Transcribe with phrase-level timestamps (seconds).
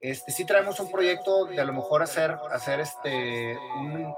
[0.00, 3.58] Este, sí traemos un proyecto de a lo mejor hacer, hacer este,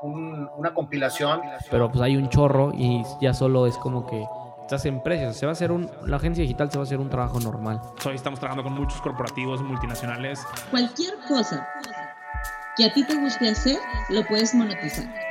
[0.02, 1.40] una compilación.
[1.70, 4.22] Pero pues hay un chorro y ya solo es como que
[4.60, 5.36] estás en precios.
[5.36, 7.80] Se va a hacer un, la agencia digital se va a hacer un trabajo normal.
[8.04, 10.40] Hoy estamos trabajando con muchos corporativos multinacionales.
[10.70, 11.66] Cualquier cosa
[12.76, 13.78] que a ti te guste hacer,
[14.10, 15.29] lo puedes monetizar.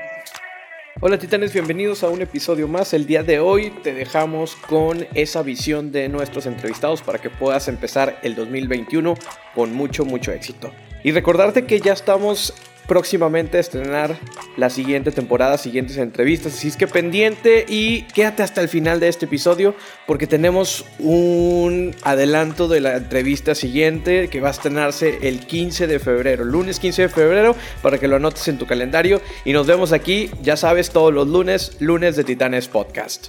[1.02, 2.94] Hola titanes, bienvenidos a un episodio más.
[2.94, 7.70] El día de hoy te dejamos con esa visión de nuestros entrevistados para que puedas
[7.70, 9.14] empezar el 2021
[9.56, 10.74] con mucho, mucho éxito.
[11.02, 12.54] Y recordarte que ya estamos
[12.89, 14.18] próximamente estrenar
[14.57, 16.56] la siguiente temporada, siguientes entrevistas.
[16.56, 19.75] Así es que pendiente y quédate hasta el final de este episodio
[20.07, 26.00] porque tenemos un adelanto de la entrevista siguiente que va a estrenarse el 15 de
[26.00, 29.21] febrero, lunes 15 de febrero, para que lo anotes en tu calendario.
[29.46, 33.28] Y nos vemos aquí, ya sabes, todos los lunes, lunes de Titanes Podcast.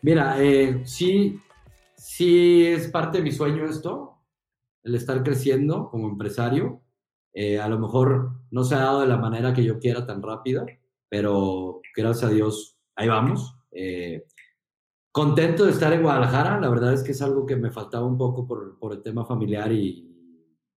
[0.00, 1.38] Mira, eh, sí,
[1.96, 4.16] sí es parte de mi sueño esto,
[4.82, 6.80] el estar creciendo como empresario
[7.32, 10.22] eh, a lo mejor no se ha dado de la manera que yo quiera tan
[10.22, 10.66] rápida,
[11.08, 13.54] pero gracias a Dios, ahí vamos.
[13.70, 14.26] Eh,
[15.10, 18.18] contento de estar en Guadalajara, la verdad es que es algo que me faltaba un
[18.18, 20.08] poco por, por el tema familiar y,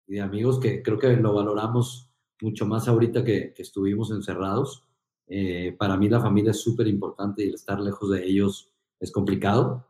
[0.08, 4.88] de amigos, que creo que lo valoramos mucho más ahorita que, estuvimos encerrados.
[5.28, 9.12] Eh, para mí la familia es súper importante y el estar lejos de ellos es
[9.12, 9.88] complicado.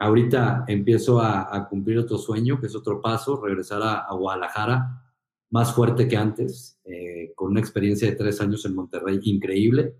[0.00, 5.04] Ahorita empiezo a, cumplir otro sueño, que es otro paso, regresar a, Guadalajara
[5.50, 9.96] más fuerte que antes, eh, con una experiencia de tres años en Monterrey increíble.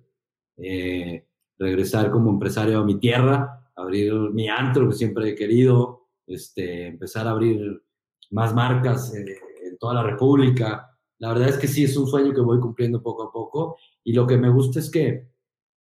[0.56, 1.26] Eh,
[1.58, 7.26] regresar como empresario a mi tierra, abrir mi antro que siempre he querido, este, empezar
[7.26, 7.82] a abrir
[8.30, 10.96] más marcas eh, en toda la República.
[11.18, 14.12] La verdad es que sí, es un sueño que voy cumpliendo poco a poco y
[14.12, 15.28] lo que me gusta es que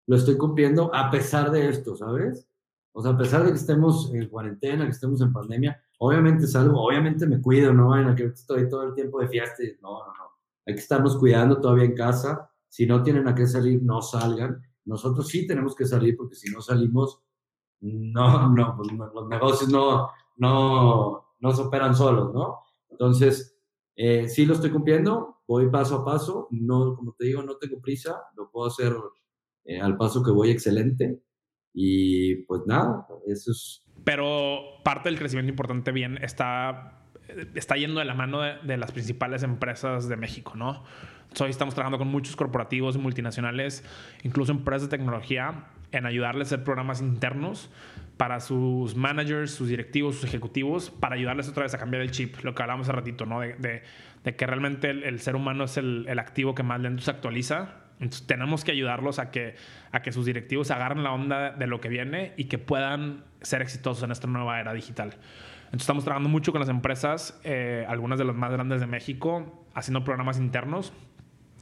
[0.06, 2.48] lo estoy cumpliendo a pesar de esto, ¿sabes?
[2.98, 6.82] O sea, a pesar de que estemos en cuarentena, que estemos en pandemia, obviamente salgo,
[6.82, 9.62] obviamente me cuido, no vayan a que estoy todo el tiempo de fiesta.
[9.80, 10.24] No, no, no.
[10.66, 12.50] Hay que estarnos cuidando todavía en casa.
[12.68, 14.60] Si no tienen a qué salir, no salgan.
[14.84, 17.22] Nosotros sí tenemos que salir porque si no salimos,
[17.82, 22.64] no, no, pues los negocios no, no, no se operan solos, ¿no?
[22.90, 23.56] Entonces,
[23.94, 26.48] eh, sí lo estoy cumpliendo, voy paso a paso.
[26.50, 28.92] No, como te digo, no tengo prisa, lo puedo hacer
[29.66, 31.22] eh, al paso que voy excelente.
[31.74, 33.84] Y pues nada, eso es...
[34.04, 37.02] Pero parte del crecimiento importante bien está,
[37.54, 40.84] está yendo de la mano de, las principales empresas de México, ¿no?
[41.40, 43.84] Hoy estamos trabajando con muchos corporativos multinacionales,
[44.22, 47.70] incluso empresas de tecnología, en ayudarles a hacer programas internos
[48.16, 52.36] para sus managers, sus directivos, sus ejecutivos, para ayudarles otra vez a cambiar el chip,
[52.42, 53.40] lo que hablamos hace ratito, ¿no?
[53.40, 53.82] De,
[54.24, 57.87] de, que realmente el, ser humano es el, el activo que más lento se actualiza
[58.00, 59.56] entonces tenemos que ayudarlos a que,
[59.90, 63.60] a que sus directivos agarren la onda de lo que viene y que puedan ser
[63.60, 65.16] exitosos en esta nueva era digital.
[65.64, 69.66] Entonces estamos trabajando mucho con las empresas, eh, algunas de las más grandes de México,
[69.74, 70.92] haciendo programas internos.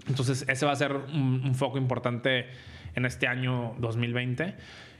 [0.08, 2.46] Entonces ese va a ser un, foco importante
[2.94, 4.54] en este año 2020.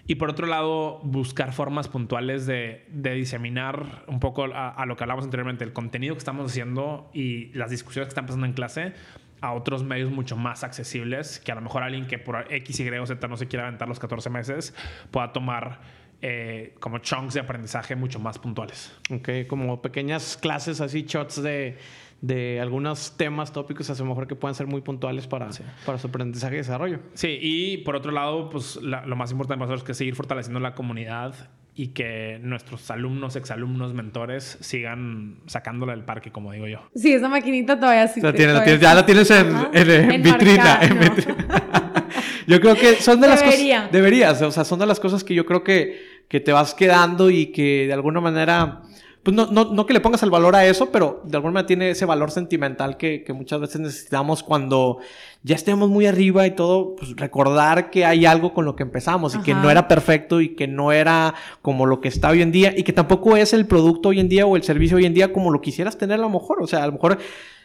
[0.09, 4.97] Y por otro lado, buscar formas puntuales de, de diseminar un poco a, a, lo
[4.97, 8.53] que hablamos anteriormente, el contenido que estamos haciendo y las discusiones que están pasando en
[8.53, 8.95] clase
[9.41, 12.89] a otros medios mucho más accesibles que a lo mejor alguien que por X, Y
[12.91, 14.75] o Z no se quiera aventar los 14 meses
[15.11, 15.81] pueda tomar
[16.23, 18.97] eh, como chunks de aprendizaje mucho más puntuales.
[19.11, 21.77] Ok, como pequeñas clases así, shots de,
[22.23, 25.51] de algunos temas tópicos a lo mejor que puedan ser muy puntuales para,
[25.85, 27.01] para su aprendizaje y desarrollo.
[27.13, 30.59] Sí, y por otro lado, pues lo más importante para nosotros es que seguir fortaleciendo
[30.59, 31.35] la comunidad
[31.79, 36.81] y que nuestros alumnos, exalumnos, mentores sigan sacándola del parque, como digo yo.
[36.95, 38.23] Sí, esa maquinita todavía sí.
[38.23, 40.81] La tienes, ya la tienes en, en, vitrina.
[42.47, 43.93] yo creo que son de las cosas...
[43.93, 44.41] Deberías.
[44.41, 46.01] O sea, son de las cosas que yo creo que,
[46.31, 48.81] que te vas quedando y que de alguna manera
[49.27, 51.67] pues no, no, no, que le pongas el valor a eso, pero de alguna manera
[51.67, 54.99] tiene ese valor sentimental que, que muchas veces necesitamos cuando
[55.43, 59.35] ya estemos muy arriba y todo, pues recordar que hay algo con lo que empezamos
[59.35, 62.53] y que no era perfecto y que no era como lo que está hoy en
[62.53, 65.15] día y que tampoco es el producto hoy en día o el servicio hoy en
[65.15, 66.63] día como lo quisieras tener a lo mejor.
[66.63, 67.19] O sea, a lo mejor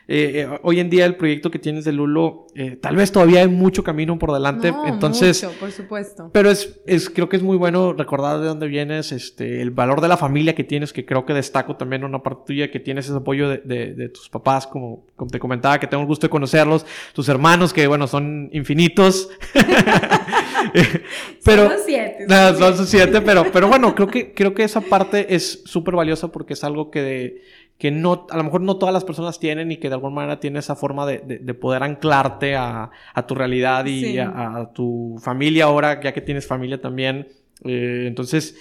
[0.07, 3.41] eh, eh, hoy en día el proyecto que tienes de Lulo, eh, tal vez todavía
[3.41, 4.73] hay mucho camino por delante.
[4.85, 6.29] entonces, mucho, por supuesto.
[6.33, 10.01] Pero es, es, creo que es muy bueno recordar de dónde vienes, este, el valor
[10.01, 13.05] de la familia que tienes, que creo que destaco también una parte tuya, que tienes
[13.05, 16.31] ese apoyo de, de, tus papás, como, como, te comentaba, que tengo el gusto de
[16.31, 19.29] conocerlos, tus hermanos, que bueno, son infinitos.
[21.45, 22.25] pero, son siete.
[22.27, 26.53] Son, siete, pero, pero bueno, creo que, creo que esa parte es súper valiosa porque
[26.53, 27.41] es algo que de,
[27.81, 30.39] que no, a lo mejor no todas las personas tienen y que de alguna manera
[30.39, 35.63] tiene esa forma de, de, poder anclarte a, a, tu realidad y a, tu familia
[35.63, 37.29] ahora, ya que tienes familia también.
[37.63, 38.55] Eh, entonces,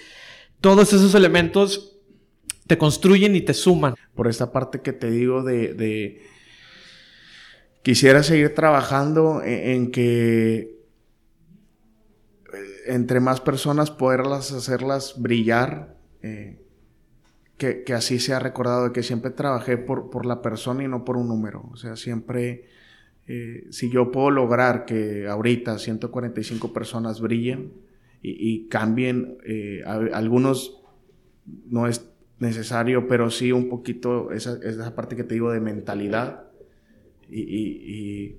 [0.59, 1.99] todos esos elementos
[2.65, 3.93] te construyen y te suman.
[4.15, 6.23] por esta parte que te digo de,
[7.83, 10.77] quisiera seguir trabajando en, que eh,
[12.87, 16.60] entre más personas poderlas hacerlas brillar, eh,
[17.85, 21.17] que, así sea recordado, de que siempre trabajé por, por la persona y no por
[21.17, 22.65] un número, o sea, siempre
[23.27, 27.71] eh, si yo puedo lograr que ahorita 145 personas brillen
[28.23, 30.83] y, cambien, eh, algunos
[31.65, 36.43] no es necesario, pero sí un poquito esa, esa parte que te digo de mentalidad.
[37.29, 38.35] Y,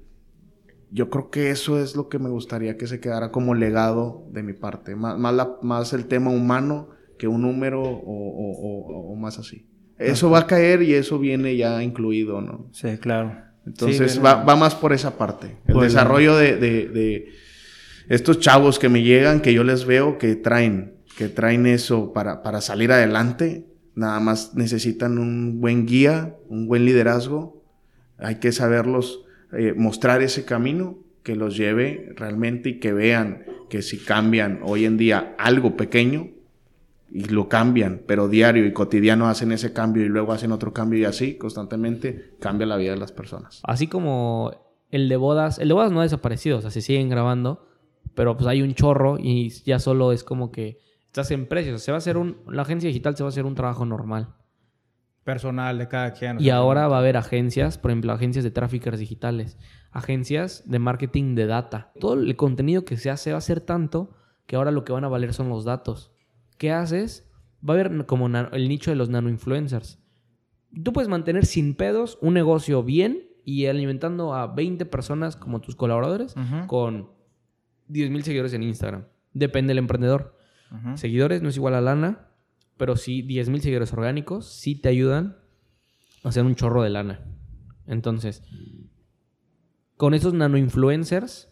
[0.91, 4.43] yo creo que eso es lo que me gustaría que se quedara como legado de
[4.43, 5.19] mi parte, más,
[5.63, 6.91] más, el tema humano
[7.23, 9.65] que un número o, más así.
[9.97, 12.67] Eso va a caer y eso viene ya incluido, ¿no?
[12.73, 13.37] Sí, claro.
[13.65, 15.57] Entonces va, más por esa parte.
[15.69, 17.33] El desarrollo de,
[18.09, 22.43] estos chavos que me llegan, que yo les veo que traen, que traen eso para,
[22.43, 23.69] para salir adelante.
[23.95, 27.63] Nada más necesitan un buen guía, un buen liderazgo.
[28.19, 29.21] Hay que saberlos
[29.53, 34.87] eh, mostrar ese camino que los lleve realmente y que vean que si cambian hoy
[34.87, 36.33] en día algo pequeño,
[37.15, 40.99] y lo cambian, pero diario y cotidiano hacen ese cambio y luego hacen otro cambio
[40.99, 43.61] y así constantemente cambia la vida de las personas.
[43.65, 44.51] Así como
[44.91, 47.67] el de bodas, el de bodas no ha desaparecido, o sea, se siguen grabando,
[48.15, 51.93] pero pues hay un chorro y ya solo es como que estás en precios, se
[51.93, 54.35] va a hacer un, la agencia digital se va a hacer un trabajo normal.
[55.23, 56.41] Personal de cada quien.
[56.41, 59.59] Y ahora va a haber agencias, por ejemplo, agencias de tráficos digitales,
[59.93, 61.93] agencias de marketing de data.
[62.01, 64.17] Todo el contenido que se hace va a ser tanto
[64.47, 66.12] que ahora lo que van a valer son los datos.
[66.63, 67.29] ¿Qué haces?
[67.69, 69.99] Va a haber como el nicho de los nano influencers.
[70.85, 75.75] Tú puedes mantener sin pedos un negocio bien y alimentando a 20 personas como tus
[75.75, 76.37] colaboradores
[76.69, 77.11] con
[77.89, 79.07] 10 mil seguidores en Instagram.
[79.33, 80.37] Depende del emprendedor.
[80.95, 82.29] Seguidores no es igual a lana,
[82.77, 85.39] pero sí 10 mil seguidores orgánicos sí te ayudan
[86.23, 87.27] a hacer un chorro de lana.
[87.89, 88.45] Entonces,
[89.97, 91.52] con esos nano influencers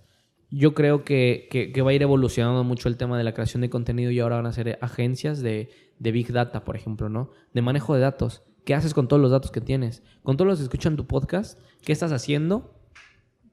[0.50, 4.10] yo creo que, va a ir evolucionando mucho el tema de la creación de contenido
[4.10, 7.30] y ahora van a ser agencias de, Big Data, por ejemplo, ¿no?
[7.54, 8.42] De manejo de datos.
[8.64, 10.02] ¿Qué haces con todos los datos que tienes?
[10.22, 12.74] Con todos los que escuchan tu podcast, ¿qué estás haciendo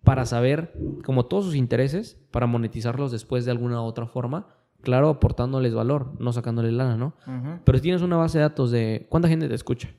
[0.03, 0.73] para saber
[1.03, 4.55] como todos sus intereses, para monetizarlos después de alguna otra forma?
[4.81, 7.15] Claro, aportándoles valor, no sacándoles lana, ¿no?
[7.63, 9.07] Pero tienes una base de datos de...
[9.09, 9.89] ¿Cuánta gente te escucha?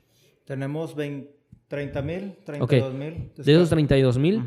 [0.45, 3.31] Tenemos 30 mil, 32 mil.
[3.35, 4.43] De esos 32 mil,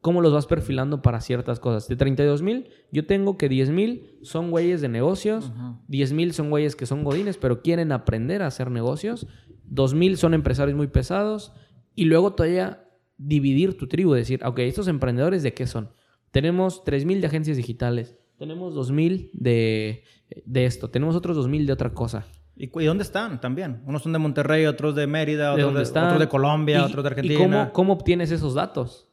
[0.00, 1.88] cómo los vas perfilando para ciertas cosas.
[1.88, 5.52] De 32 mil, yo tengo que 10 mil son güeyes de negocios,
[5.88, 9.26] 10 mil son güeyes que son godines, pero quieren aprender a hacer negocios,
[9.64, 11.52] 2 mil son empresarios muy pesados,
[11.94, 12.84] y luego todavía
[13.16, 15.90] dividir tu tribu, decir, ok, estos emprendedores de qué son.
[16.30, 20.04] Tenemos 3 mil de agencias digitales, tenemos 2 mil de,
[20.44, 22.26] de esto, tenemos otros 2 mil de otra cosa.
[22.60, 23.82] ¿Y, dónde están también?
[23.86, 27.34] Unos son de Monterrey, otros de Mérida, otros de, de, Colombia, otros de Argentina.
[27.34, 29.08] ¿Y cómo, cómo obtienes esos datos?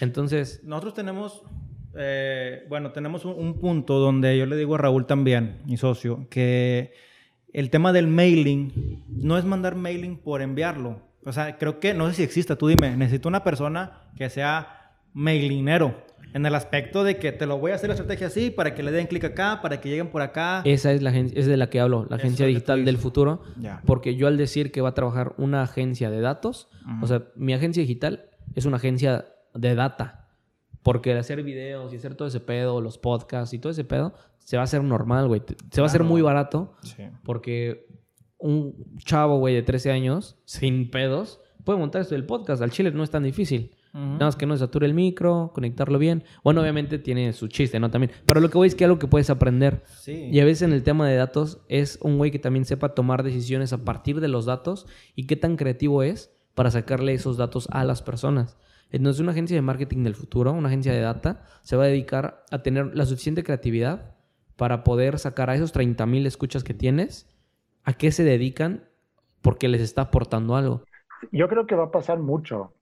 [0.00, 0.60] Entonces...
[0.64, 1.42] Nosotros tenemos,
[1.96, 6.92] eh, bueno, tenemos un, punto donde yo le digo a Raúl también, mi socio, que
[7.52, 11.02] el tema del mailing no es mandar mailing por enviarlo.
[11.24, 14.82] O sea, creo que, no sé si exista, tú dime, necesito una persona que sea
[15.12, 15.94] mailinero.
[16.34, 18.82] En el aspecto de que te lo voy a hacer la estrategia así para que
[18.82, 20.62] le den clic acá, para que lleguen por acá.
[20.64, 23.42] Esa es la agencia, es de la que hablo, la agencia digital del futuro.
[23.84, 26.68] Porque yo al decir que va a trabajar una agencia de datos,
[27.02, 30.28] o sea, mi agencia digital es una agencia de data.
[30.82, 34.56] Porque hacer videos y hacer todo ese pedo, los podcasts y todo ese pedo, se
[34.56, 35.42] va a hacer normal, güey.
[35.70, 36.74] Se va a hacer muy barato.
[37.22, 37.86] Porque
[38.38, 42.60] un chavo, güey, de 13 años, sin pedos, puede montar esto del podcast.
[42.62, 43.76] Al chile no es tan difícil.
[43.94, 46.24] Nada más que no sature el micro, conectarlo bien.
[46.42, 47.90] Bueno, obviamente tiene su chiste, ¿no?
[47.90, 48.10] También.
[48.24, 49.84] Pero lo que voy es que algo que puedes aprender.
[50.06, 53.22] Y a veces en el tema de datos es un güey que también sepa tomar
[53.22, 57.68] decisiones a partir de los datos y qué tan creativo es para sacarle esos datos
[57.70, 58.56] a las personas.
[58.92, 62.44] Entonces, una agencia de marketing del futuro, una agencia de data, se va a dedicar
[62.50, 64.14] a tener la suficiente creatividad
[64.56, 67.26] para poder sacar a esos 30 mil escuchas que tienes,
[67.84, 68.84] a qué se dedican,
[69.40, 70.84] porque les está aportando algo.
[71.32, 72.74] Yo creo que va a pasar mucho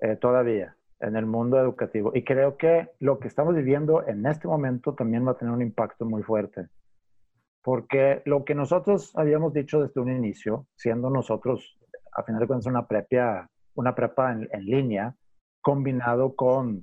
[0.00, 4.48] eh, todavía en el mundo educativo y creo que lo que estamos viviendo en este
[4.48, 6.68] momento también va a tener un impacto muy fuerte.
[7.62, 11.78] Porque lo que nosotros habíamos dicho desde un inicio, siendo nosotros,
[12.12, 15.14] a final de cuentas, una prepa, una prepa en línea,
[15.68, 16.82] combinado con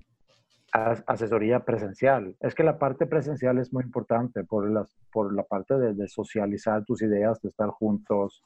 [0.71, 2.35] asesoría presencial.
[2.39, 6.85] Es que la parte presencial es muy importante por, las, por la parte de, socializar
[6.85, 8.43] tus ideas, de estar juntos,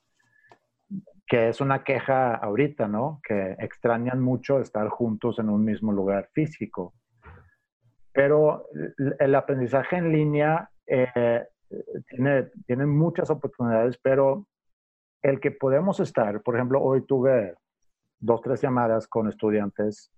[1.28, 3.20] que es una queja ahorita, ¿no?
[3.22, 6.94] Que extrañan mucho estar juntos en un mismo lugar físico.
[8.14, 8.68] Pero
[9.20, 11.44] el aprendizaje en línea eh,
[12.08, 14.48] tiene, tiene muchas oportunidades, pero
[15.22, 17.56] el que podemos estar, por ejemplo, hoy tuve
[18.22, 20.14] dos, tres llamadas con estudiantes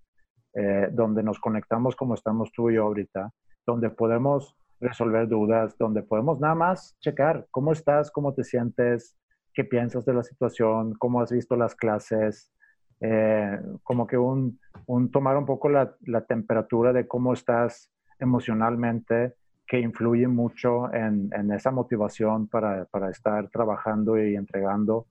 [0.54, 3.30] eh, donde nos conectamos como estamos tú y yo ahorita,
[3.66, 9.16] donde podemos resolver dudas, donde podemos nada más checar cómo estás, cómo te sientes,
[9.54, 12.52] qué piensas de la situación, cómo has visto las clases,
[13.00, 19.34] eh, como que un, un, tomar un poco la, la, temperatura de cómo estás emocionalmente,
[19.66, 25.06] que influye mucho en, en esa motivación para, para, estar trabajando y entregando.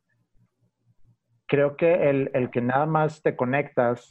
[1.47, 4.07] Creo que el, el, que nada más te conectas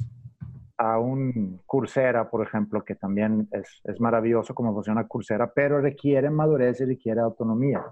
[0.80, 6.30] a un Coursera, por ejemplo, que también es, es maravilloso como funciona Coursera, pero requiere
[6.30, 7.84] madurez y requiere autonomía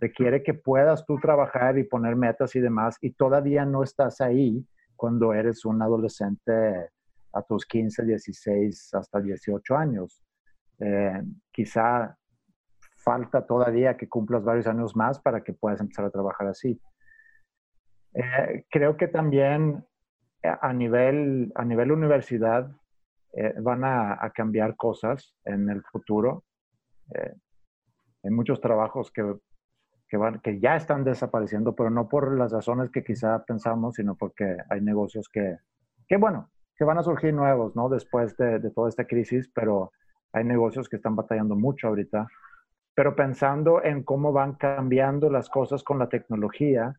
[0.00, 4.66] requiere que puedas tú trabajar y poner metas y demás, y todavía no estás ahí
[4.96, 6.90] cuando eres un adolescente
[7.32, 10.22] a tus 15, 16, hasta 18 años.
[10.78, 12.16] Eh, quizá
[12.96, 16.80] falta todavía que cumplas varios años más para que puedas empezar a trabajar así.
[18.14, 19.84] Eh, creo que también
[20.44, 22.70] a nivel, a nivel universidad
[23.62, 26.44] van a, cambiar cosas en el futuro.
[28.22, 29.22] hay muchos trabajos que
[30.42, 34.80] que, ya están desapareciendo, pero no por las razones que quizá pensamos, sino porque hay
[34.80, 35.58] negocios que,
[36.06, 37.88] que bueno, que van a surgir nuevos, ¿no?
[37.88, 39.92] Después de, de toda esta crisis, pero
[40.32, 42.26] hay negocios que están batallando mucho ahorita.
[42.94, 46.94] Pero pensando en cómo van cambiando las cosas con la tecnología,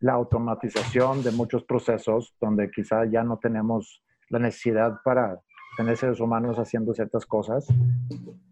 [0.00, 5.40] la automatización de muchos procesos, donde quizá ya no tenemos la necesidad para
[5.76, 7.66] tener seres humanos haciendo ciertas cosas,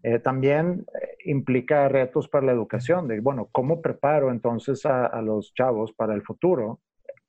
[0.03, 5.53] eh, también eh, implica retos para la educación, de, bueno, ¿cómo preparo entonces a, los
[5.53, 6.79] chavos para el futuro?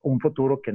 [0.03, 0.73] Un futuro que,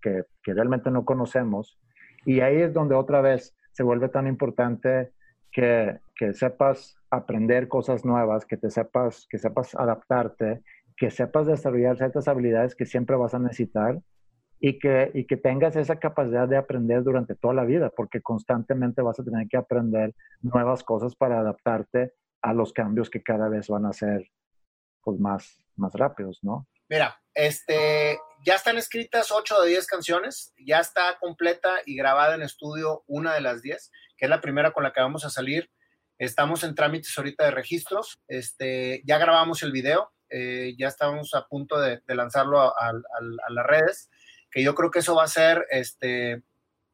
[0.00, 1.78] que, que, realmente no conocemos.
[2.24, 5.12] Y ahí es donde otra vez se vuelve tan importante
[5.52, 10.62] que, que sepas aprender cosas nuevas, que te sepas, que sepas adaptarte,
[10.96, 14.00] que sepas desarrollar ciertas habilidades que siempre vas a necesitar
[14.58, 19.02] y que, y que tengas esa capacidad de aprender durante toda la vida, porque constantemente
[19.02, 23.68] vas a tener que aprender nuevas cosas para adaptarte a los cambios que cada vez
[23.68, 24.30] van a ser
[25.02, 26.66] pues, más, más rápidos, ¿no?
[26.88, 32.42] Mira, este, ya están escritas 8 de 10 canciones, ya está completa y grabada en
[32.42, 35.68] estudio una de las 10, que es la primera con la que vamos a salir.
[36.18, 41.46] Estamos en trámites ahorita de registros, este, ya grabamos el video, eh, ya estamos a
[41.46, 44.10] punto de, lanzarlo a, a las redes
[44.56, 46.42] que yo creo que eso va a ser, este,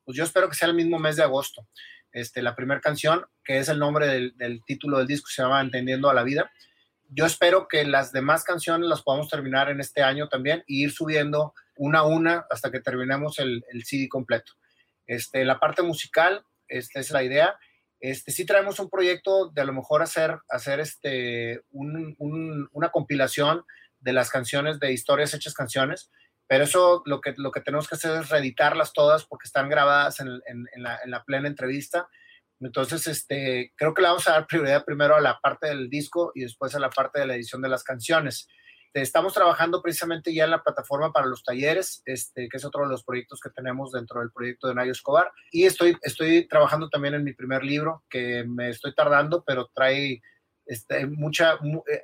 [0.05, 1.67] pues yo espero que sea el mismo mes de agosto.
[2.11, 6.11] Este, la primera canción, que es el nombre del, título del disco, se llama Entendiendo
[6.11, 6.51] a la Vida.
[7.09, 10.91] Yo espero que las demás canciones las podamos terminar en este año también y ir
[10.91, 14.55] subiendo una a una hasta que terminemos el, el CD completo.
[15.07, 17.57] Este, la parte musical, esta es la idea.
[18.03, 23.65] Este, sí traemos un proyecto de a lo mejor hacer, hacer este, una compilación
[24.01, 26.11] de las canciones, de historias hechas canciones,
[26.49, 27.33] pero eso lo que,
[27.65, 30.43] tenemos que hacer es reeditarlas todas porque están grabadas en,
[30.75, 32.09] la, plena entrevista.
[32.59, 36.33] Entonces, este, creo que le vamos a dar prioridad primero a la parte del disco
[36.35, 38.49] y después a la parte de la edición de las canciones.
[38.95, 42.91] Estamos trabajando precisamente ya en la plataforma para los talleres, este, que es otro de
[42.91, 45.31] los proyectos que tenemos dentro del proyecto de Nayo Escobar.
[45.51, 50.21] Y estoy, estoy trabajando también en mi primer libro, que me estoy tardando, pero trae
[50.67, 51.59] este, mucha,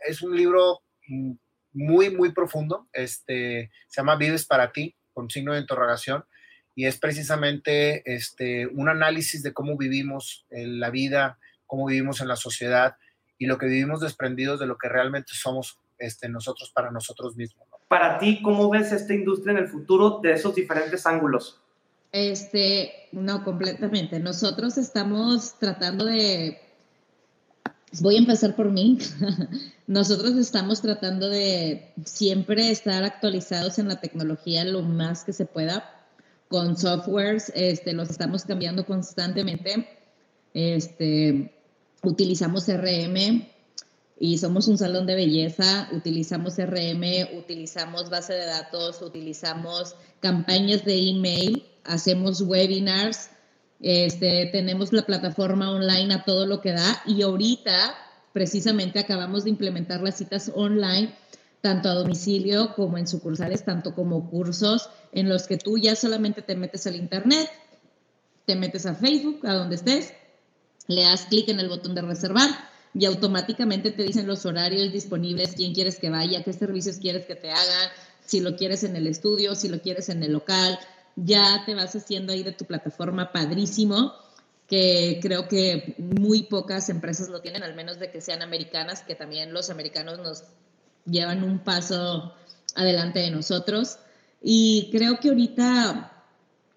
[0.06, 1.32] es un libro mm,
[1.72, 2.88] muy, muy profundo.
[2.92, 6.24] Este, se llama Vives para ti, con signo de interrogación,
[6.74, 12.28] y es precisamente este, un análisis de cómo vivimos en la vida, cómo vivimos en
[12.28, 12.96] la sociedad
[13.36, 17.66] y lo que vivimos desprendidos de lo que realmente somos este, nosotros para nosotros mismos.
[17.88, 21.60] Para ti, ¿cómo ves esta industria en el futuro de esos diferentes ángulos?
[22.12, 24.18] Este, no, completamente.
[24.20, 26.60] Nosotros estamos tratando de
[28.00, 28.98] voy a empezar por mí.
[29.86, 35.94] Nosotros estamos tratando de siempre estar actualizados en la tecnología lo más que se pueda.
[36.48, 39.88] Con softwares, este, los estamos cambiando constantemente.
[40.54, 41.54] Este,
[42.02, 43.46] utilizamos CRM
[44.20, 45.88] y somos un salón de belleza.
[45.92, 53.30] Utilizamos CRM, utilizamos base de datos, utilizamos campañas de email, hacemos webinars
[53.80, 57.94] este, tenemos la plataforma online a todo lo que da y ahorita
[58.32, 61.14] precisamente acabamos de implementar las citas online
[61.60, 66.42] tanto a domicilio como en sucursales, tanto como cursos en los que tú ya solamente
[66.42, 67.50] te metes al internet,
[68.46, 70.12] te metes a Facebook, a donde estés,
[70.86, 72.48] le das clic en el botón de reservar
[72.98, 77.36] y automáticamente te dicen los horarios disponibles, quién quieres que vaya, qué servicios quieres que
[77.36, 77.90] te hagan,
[78.26, 80.78] si lo quieres en el estudio, si lo quieres en el local,
[81.14, 84.14] ya te vas haciendo ahí de tu plataforma padrísimo,
[84.66, 89.14] que creo que muy pocas empresas lo tienen, al menos de que sean americanas, que
[89.14, 90.42] también los americanos nos
[91.06, 92.34] llevan un paso
[92.74, 93.98] adelante de nosotros.
[94.42, 96.12] Y creo que ahorita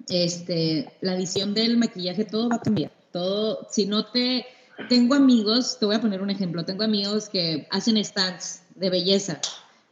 [0.08, 2.92] este, la visión del maquillaje, todo va a cambiar.
[3.12, 4.46] Todo, si no te,
[4.90, 9.40] tengo amigos, te voy a poner un ejemplo, tengo amigos que hacen stands de belleza,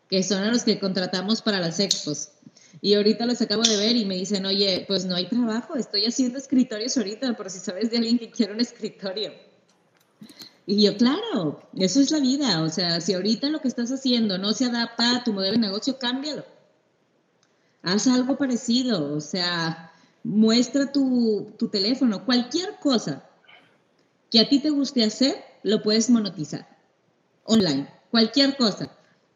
[0.10, 2.30] que son a los que contratamos para las expos.
[2.82, 6.06] Y ahorita los acabo de ver y me dicen, oye, pues no hay trabajo, estoy
[6.06, 9.34] haciendo escritorios ahorita, por si sabes de alguien que quiere un escritorio.
[10.66, 12.62] Y yo, claro, eso es la vida.
[12.62, 15.58] O sea, si ahorita lo que estás haciendo no se adapta a tu modelo de
[15.58, 16.46] negocio, cámbialo.
[17.82, 19.16] Haz algo parecido.
[19.16, 19.92] O sea,
[20.24, 22.24] muestra tu, tu teléfono.
[22.24, 23.29] Cualquier cosa
[24.32, 26.68] que a ti te guste hacer, lo puedes monetizar
[27.44, 27.88] online.
[28.12, 28.92] Cualquier cosa.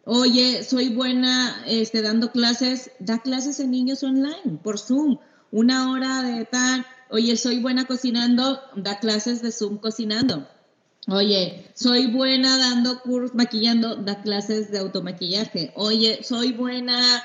[0.06, 5.18] Oye, soy buena este, dando clases, da clases en niños online por Zoom,
[5.52, 6.86] una hora de tal.
[7.10, 10.48] Oye, soy buena cocinando, da clases de Zoom cocinando.
[11.08, 15.72] Oye, soy buena dando cursos, maquillando, da clases de automaquillaje.
[15.76, 17.24] Oye, soy buena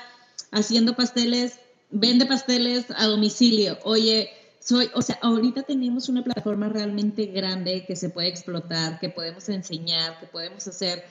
[0.51, 1.59] haciendo pasteles,
[1.89, 3.77] vende pasteles a domicilio.
[3.83, 9.09] Oye, soy, o sea, ahorita tenemos una plataforma realmente grande que se puede explotar, que
[9.09, 11.03] podemos enseñar, que podemos hacer.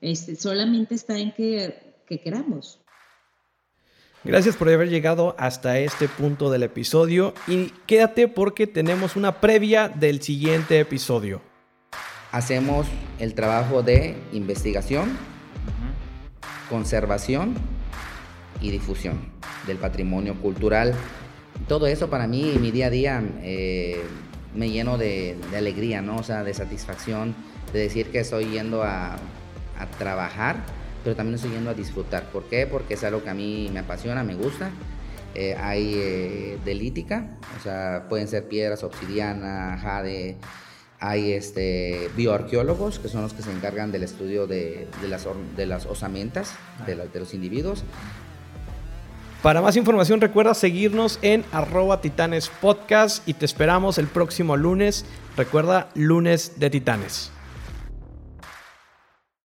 [0.00, 2.80] Este, solamente está en que, que queramos.
[4.24, 9.88] Gracias por haber llegado hasta este punto del episodio y quédate porque tenemos una previa
[9.88, 11.42] del siguiente episodio
[12.32, 12.86] hacemos
[13.18, 15.16] el trabajo de investigación,
[16.68, 17.54] conservación
[18.60, 19.20] y difusión
[19.66, 20.94] del patrimonio cultural.
[21.68, 24.02] Todo eso para mí, mi día a día, eh,
[24.54, 26.16] me lleno de, alegría, ¿no?
[26.16, 27.34] O sea, de satisfacción,
[27.72, 29.16] de decir que estoy yendo a,
[29.98, 30.56] trabajar,
[31.02, 32.30] pero también estoy yendo a disfrutar.
[32.30, 32.68] ¿Por qué?
[32.68, 34.70] Porque es algo que a mí me apasiona, me gusta.
[35.34, 40.36] Eh, hay eh, de lítica, o sea, pueden ser piedras, obsidiana, jade,
[41.02, 45.26] hay este, bioarqueólogos, que son los que se encargan del estudio de, las,
[45.56, 46.54] de las, osamentas
[46.86, 47.82] de, de, los individuos.
[49.42, 55.04] Para más información recuerda seguirnos en arroba titanes podcast y te esperamos el próximo lunes.
[55.36, 57.32] Recuerda lunes de titanes.